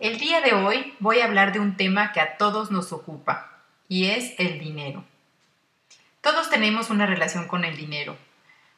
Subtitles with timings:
[0.00, 3.52] El día de hoy voy a hablar de un tema que a todos nos ocupa
[3.88, 5.04] y es el dinero.
[6.20, 8.16] Todos tenemos una relación con el dinero,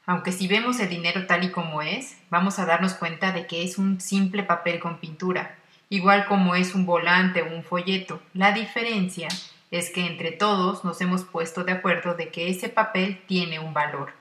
[0.05, 3.65] aunque si vemos el dinero tal y como es, vamos a darnos cuenta de que
[3.65, 5.57] es un simple papel con pintura,
[5.89, 8.21] igual como es un volante o un folleto.
[8.35, 9.29] La diferencia
[9.71, 13.73] es que entre todos nos hemos puesto de acuerdo de que ese papel tiene un
[13.73, 14.13] valor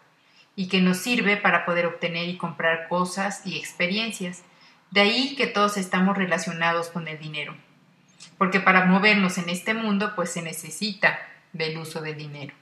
[0.56, 4.44] y que nos sirve para poder obtener y comprar cosas y experiencias.
[4.92, 7.56] De ahí que todos estamos relacionados con el dinero.
[8.38, 11.20] Porque para movernos en este mundo pues se necesita
[11.54, 12.54] del uso del dinero.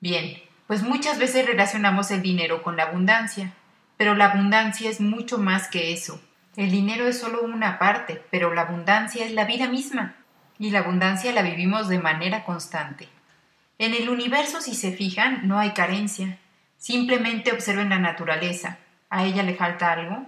[0.00, 3.52] Bien, pues muchas veces relacionamos el dinero con la abundancia,
[3.96, 6.20] pero la abundancia es mucho más que eso.
[6.56, 10.16] El dinero es solo una parte, pero la abundancia es la vida misma.
[10.58, 13.08] Y la abundancia la vivimos de manera constante.
[13.78, 16.38] En el universo, si se fijan, no hay carencia.
[16.78, 18.78] Simplemente observen la naturaleza.
[19.10, 20.26] ¿A ella le falta algo?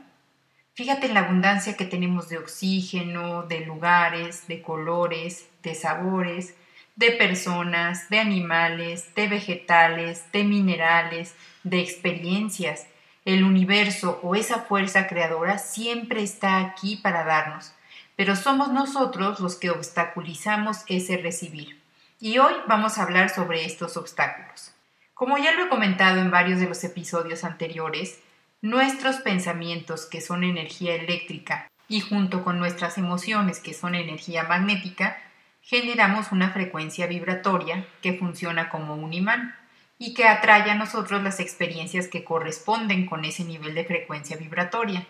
[0.78, 6.54] Fíjate en la abundancia que tenemos de oxígeno, de lugares, de colores, de sabores,
[6.94, 11.34] de personas, de animales, de vegetales, de minerales,
[11.64, 12.86] de experiencias.
[13.24, 17.72] El universo o esa fuerza creadora siempre está aquí para darnos,
[18.14, 21.82] pero somos nosotros los que obstaculizamos ese recibir.
[22.20, 24.70] Y hoy vamos a hablar sobre estos obstáculos.
[25.12, 28.20] Como ya lo he comentado en varios de los episodios anteriores,
[28.60, 35.16] nuestros pensamientos, que son energía eléctrica, y junto con nuestras emociones, que son energía magnética,
[35.62, 39.54] generamos una frecuencia vibratoria que funciona como un imán
[39.98, 45.06] y que atrae a nosotros las experiencias que corresponden con ese nivel de frecuencia vibratoria.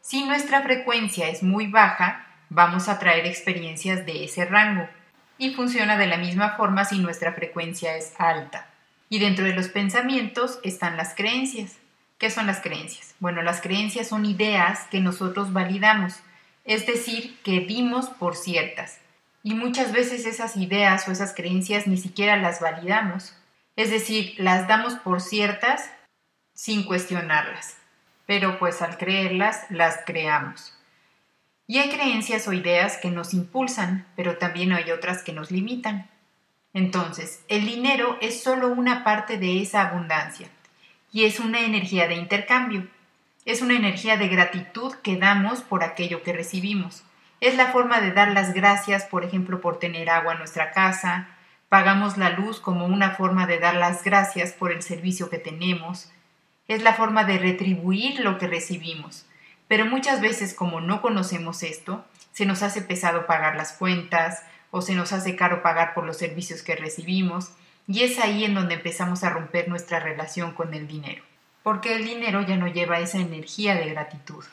[0.00, 4.88] Si nuestra frecuencia es muy baja, vamos a traer experiencias de ese rango
[5.38, 8.66] y funciona de la misma forma si nuestra frecuencia es alta.
[9.08, 11.76] Y dentro de los pensamientos están las creencias.
[12.18, 13.14] ¿Qué son las creencias?
[13.20, 16.16] Bueno, las creencias son ideas que nosotros validamos,
[16.64, 18.98] es decir, que dimos por ciertas.
[19.44, 23.36] Y muchas veces esas ideas o esas creencias ni siquiera las validamos.
[23.76, 25.92] Es decir, las damos por ciertas
[26.54, 27.76] sin cuestionarlas.
[28.26, 30.76] Pero pues al creerlas, las creamos.
[31.68, 36.10] Y hay creencias o ideas que nos impulsan, pero también hay otras que nos limitan.
[36.74, 40.48] Entonces, el dinero es solo una parte de esa abundancia
[41.12, 42.86] y es una energía de intercambio.
[43.44, 47.04] Es una energía de gratitud que damos por aquello que recibimos.
[47.40, 51.28] Es la forma de dar las gracias, por ejemplo, por tener agua en nuestra casa.
[51.68, 56.10] Pagamos la luz como una forma de dar las gracias por el servicio que tenemos.
[56.66, 59.24] Es la forma de retribuir lo que recibimos.
[59.68, 64.82] Pero muchas veces, como no conocemos esto, se nos hace pesado pagar las cuentas, o
[64.82, 67.52] se nos hace caro pagar por los servicios que recibimos,
[67.88, 71.24] y es ahí en donde empezamos a romper nuestra relación con el dinero,
[71.62, 74.44] porque el dinero ya no lleva esa energía de gratitud,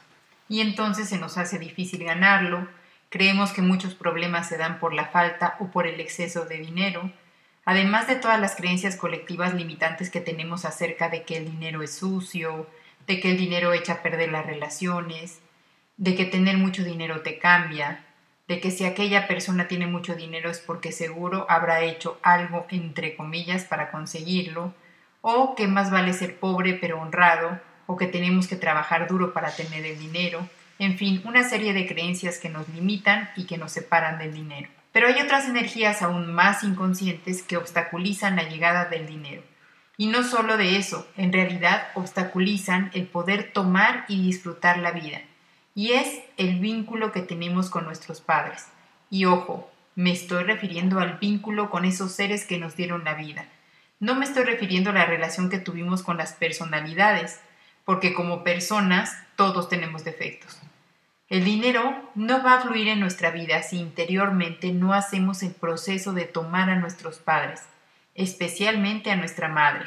[0.48, 2.68] y entonces se nos hace difícil ganarlo,
[3.10, 7.12] creemos que muchos problemas se dan por la falta o por el exceso de dinero,
[7.66, 11.94] además de todas las creencias colectivas limitantes que tenemos acerca de que el dinero es
[11.94, 12.70] sucio,
[13.06, 15.42] de que el dinero echa a perder las relaciones,
[15.98, 18.05] de que tener mucho dinero te cambia,
[18.48, 23.16] de que si aquella persona tiene mucho dinero es porque seguro habrá hecho algo entre
[23.16, 24.74] comillas para conseguirlo,
[25.22, 29.52] o que más vale ser pobre pero honrado, o que tenemos que trabajar duro para
[29.56, 30.48] tener el dinero,
[30.78, 34.70] en fin, una serie de creencias que nos limitan y que nos separan del dinero.
[34.92, 39.42] Pero hay otras energías aún más inconscientes que obstaculizan la llegada del dinero.
[39.98, 45.22] Y no solo de eso, en realidad obstaculizan el poder tomar y disfrutar la vida
[45.76, 48.68] y es el vínculo que tenemos con nuestros padres.
[49.10, 53.46] Y ojo, me estoy refiriendo al vínculo con esos seres que nos dieron la vida.
[54.00, 57.42] No me estoy refiriendo a la relación que tuvimos con las personalidades,
[57.84, 60.60] porque como personas todos tenemos defectos.
[61.28, 66.14] El dinero no va a fluir en nuestra vida si interiormente no hacemos el proceso
[66.14, 67.64] de tomar a nuestros padres,
[68.14, 69.86] especialmente a nuestra madre,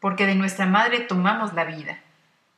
[0.00, 2.00] porque de nuestra madre tomamos la vida.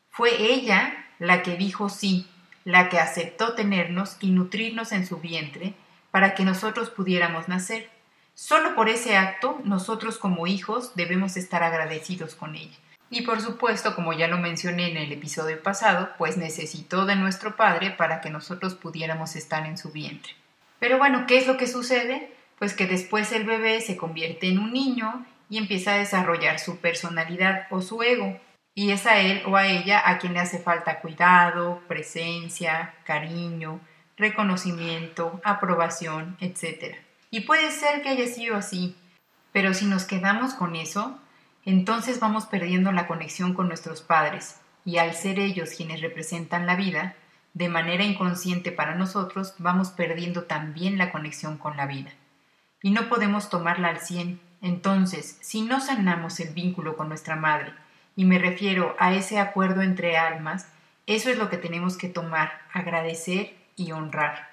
[0.08, 2.28] Fue ella la que dijo sí,
[2.64, 5.74] la que aceptó tenernos y nutrirnos en su vientre
[6.10, 7.90] para que nosotros pudiéramos nacer.
[8.34, 12.76] Solo por ese acto nosotros como hijos debemos estar agradecidos con ella.
[13.10, 17.56] Y por supuesto, como ya lo mencioné en el episodio pasado, pues necesitó de nuestro
[17.56, 20.32] Padre para que nosotros pudiéramos estar en su vientre.
[20.78, 22.32] Pero bueno, ¿qué es lo que sucede?
[22.58, 26.78] Pues que después el bebé se convierte en un niño y empieza a desarrollar su
[26.78, 28.40] personalidad o su ego.
[28.74, 33.80] Y es a él o a ella a quien le hace falta cuidado, presencia, cariño,
[34.16, 36.96] reconocimiento, aprobación, etc.
[37.30, 38.96] Y puede ser que haya sido así,
[39.52, 41.18] pero si nos quedamos con eso,
[41.64, 46.74] entonces vamos perdiendo la conexión con nuestros padres, y al ser ellos quienes representan la
[46.74, 47.14] vida,
[47.54, 52.10] de manera inconsciente para nosotros, vamos perdiendo también la conexión con la vida.
[52.82, 54.40] Y no podemos tomarla al cien.
[54.60, 57.74] Entonces, si no sanamos el vínculo con nuestra madre,
[58.16, 60.66] y me refiero a ese acuerdo entre almas,
[61.06, 64.50] eso es lo que tenemos que tomar, agradecer y honrar.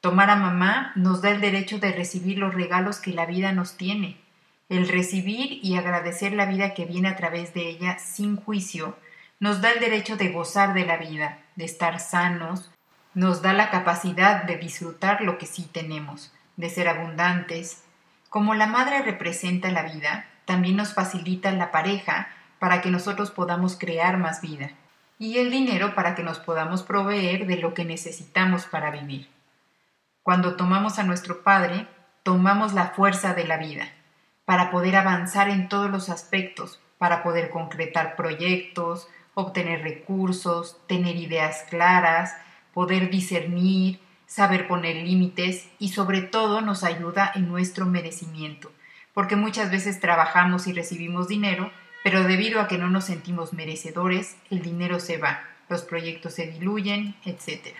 [0.00, 3.76] Tomar a mamá nos da el derecho de recibir los regalos que la vida nos
[3.76, 4.16] tiene.
[4.68, 8.96] El recibir y agradecer la vida que viene a través de ella sin juicio
[9.40, 12.70] nos da el derecho de gozar de la vida, de estar sanos,
[13.14, 17.82] nos da la capacidad de disfrutar lo que sí tenemos, de ser abundantes.
[18.28, 23.76] Como la madre representa la vida, también nos facilita la pareja para que nosotros podamos
[23.76, 24.70] crear más vida
[25.18, 29.28] y el dinero para que nos podamos proveer de lo que necesitamos para vivir.
[30.22, 31.86] Cuando tomamos a nuestro Padre,
[32.22, 33.88] tomamos la fuerza de la vida,
[34.44, 41.64] para poder avanzar en todos los aspectos, para poder concretar proyectos, obtener recursos, tener ideas
[41.68, 42.36] claras,
[42.72, 48.70] poder discernir, saber poner límites y sobre todo nos ayuda en nuestro merecimiento,
[49.14, 51.70] porque muchas veces trabajamos y recibimos dinero,
[52.10, 56.46] pero debido a que no nos sentimos merecedores, el dinero se va, los proyectos se
[56.46, 57.76] diluyen, etc.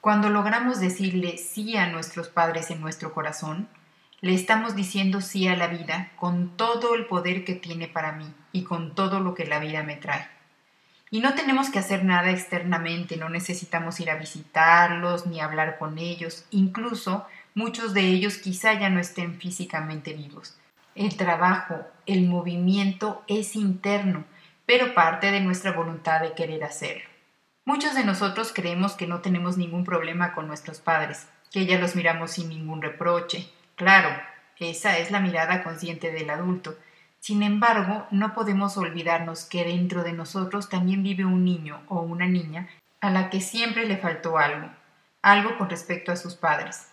[0.00, 3.68] Cuando logramos decirle sí a nuestros padres en nuestro corazón,
[4.22, 8.32] le estamos diciendo sí a la vida con todo el poder que tiene para mí
[8.50, 10.26] y con todo lo que la vida me trae.
[11.10, 15.98] Y no tenemos que hacer nada externamente, no necesitamos ir a visitarlos ni hablar con
[15.98, 20.56] ellos, incluso muchos de ellos quizá ya no estén físicamente vivos.
[20.96, 24.24] El trabajo, el movimiento es interno,
[24.66, 27.04] pero parte de nuestra voluntad de querer hacerlo.
[27.64, 31.94] Muchos de nosotros creemos que no tenemos ningún problema con nuestros padres, que ya los
[31.94, 33.48] miramos sin ningún reproche.
[33.76, 34.08] Claro,
[34.58, 36.76] esa es la mirada consciente del adulto,
[37.26, 42.26] sin embargo, no podemos olvidarnos que dentro de nosotros también vive un niño o una
[42.26, 42.68] niña
[43.00, 44.70] a la que siempre le faltó algo,
[45.22, 46.86] algo con respecto a sus padres.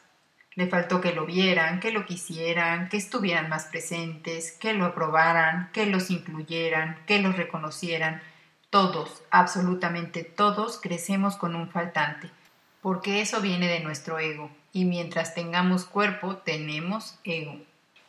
[0.55, 5.69] Le faltó que lo vieran, que lo quisieran, que estuvieran más presentes, que lo aprobaran,
[5.73, 8.21] que los incluyeran, que los reconocieran.
[8.69, 12.29] Todos, absolutamente todos, crecemos con un faltante,
[12.81, 17.57] porque eso viene de nuestro ego, y mientras tengamos cuerpo, tenemos ego.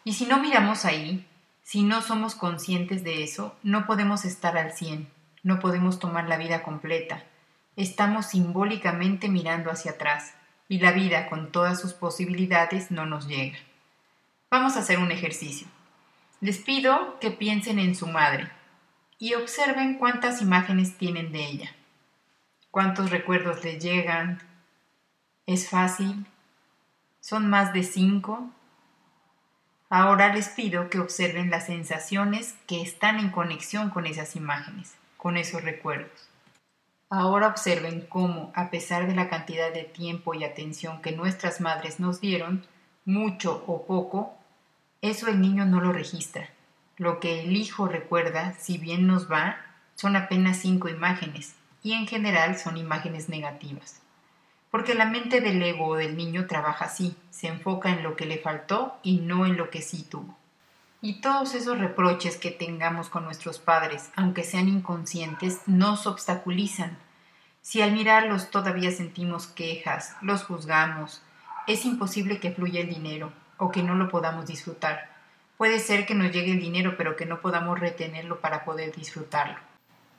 [0.04, 1.26] Y si no miramos ahí,
[1.62, 5.08] si no somos conscientes de eso, no podemos estar al cien,
[5.42, 7.24] no podemos tomar la vida completa.
[7.76, 10.34] Estamos simbólicamente mirando hacia atrás
[10.68, 13.58] y la vida con todas sus posibilidades no nos llega.
[14.50, 15.66] Vamos a hacer un ejercicio.
[16.40, 18.50] Les pido que piensen en su madre
[19.18, 21.74] y observen cuántas imágenes tienen de ella,
[22.70, 24.42] cuántos recuerdos les llegan.
[25.46, 26.26] ¿Es fácil?
[27.20, 28.50] ¿Son más de cinco?
[29.88, 35.36] Ahora les pido que observen las sensaciones que están en conexión con esas imágenes, con
[35.36, 36.28] esos recuerdos.
[37.10, 42.00] Ahora observen cómo, a pesar de la cantidad de tiempo y atención que nuestras madres
[42.00, 42.66] nos dieron,
[43.04, 44.34] mucho o poco,
[45.02, 46.48] eso el niño no lo registra.
[46.96, 49.56] Lo que el hijo recuerda, si bien nos va,
[49.94, 54.00] son apenas cinco imágenes, y en general son imágenes negativas
[54.74, 58.26] porque la mente del ego o del niño trabaja así, se enfoca en lo que
[58.26, 60.36] le faltó y no en lo que sí tuvo.
[61.04, 66.96] Y todos esos reproches que tengamos con nuestros padres, aunque sean inconscientes, nos obstaculizan.
[67.60, 71.20] Si al mirarlos todavía sentimos quejas, los juzgamos,
[71.66, 75.10] es imposible que fluya el dinero o que no lo podamos disfrutar.
[75.58, 79.58] Puede ser que nos llegue el dinero pero que no podamos retenerlo para poder disfrutarlo.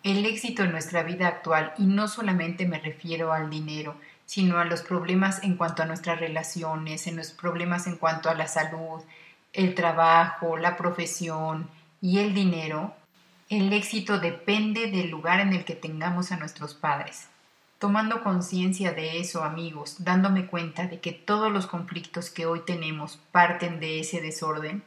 [0.03, 3.95] El éxito en nuestra vida actual, y no solamente me refiero al dinero,
[4.27, 8.35] sino a los problemas en cuanto a nuestras relaciones, en los problemas en cuanto a
[8.35, 9.01] la salud,
[9.55, 11.69] el trabajo, la profesión
[12.01, 12.93] y el dinero,
[13.49, 17.27] el éxito depende del lugar en el que tengamos a nuestros padres.
[17.79, 23.19] Tomando conciencia de eso, amigos, dándome cuenta de que todos los conflictos que hoy tenemos
[23.31, 24.83] parten de ese desorden,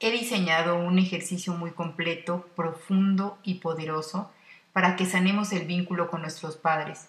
[0.00, 4.30] he diseñado un ejercicio muy completo, profundo y poderoso
[4.72, 7.08] para que sanemos el vínculo con nuestros padres